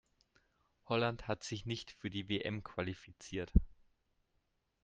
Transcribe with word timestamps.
Holland 0.87 1.27
hat 1.27 1.43
sich 1.43 1.67
nicht 1.67 1.91
für 1.91 2.09
die 2.09 2.27
WM 2.27 2.63
qualifiziert. 2.63 3.51